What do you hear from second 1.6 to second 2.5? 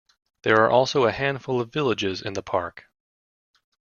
of villages in the